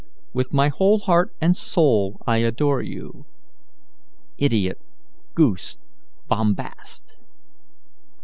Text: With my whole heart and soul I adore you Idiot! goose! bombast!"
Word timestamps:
With 0.33 0.51
my 0.51 0.69
whole 0.69 0.97
heart 0.97 1.31
and 1.39 1.55
soul 1.55 2.23
I 2.25 2.37
adore 2.37 2.81
you 2.81 3.27
Idiot! 4.39 4.79
goose! 5.35 5.77
bombast!" 6.27 7.19